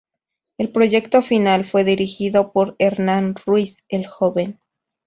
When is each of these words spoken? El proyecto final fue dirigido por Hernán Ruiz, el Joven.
El 0.57 0.71
proyecto 0.71 1.21
final 1.21 1.63
fue 1.63 1.83
dirigido 1.83 2.51
por 2.53 2.75
Hernán 2.79 3.35
Ruiz, 3.45 3.77
el 3.87 4.07
Joven. 4.07 4.59